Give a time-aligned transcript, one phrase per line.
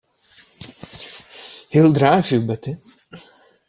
[1.69, 2.77] He'll drive you batty!